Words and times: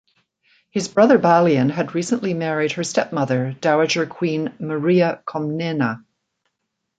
His 0.71 0.87
brother 0.87 1.19
Balian 1.19 1.69
had 1.69 1.93
recently 1.93 2.33
married 2.33 2.71
her 2.71 2.83
stepmother, 2.83 3.55
Dowager 3.61 4.07
Queen 4.07 4.51
Maria 4.59 5.21
Comnena. 5.27 6.03